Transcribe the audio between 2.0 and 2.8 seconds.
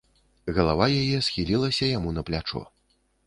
на плячо.